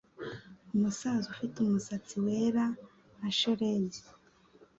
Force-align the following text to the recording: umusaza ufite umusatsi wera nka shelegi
umusaza 0.75 1.25
ufite 1.33 1.55
umusatsi 1.59 2.15
wera 2.25 2.63
nka 3.15 3.29
shelegi 3.37 4.01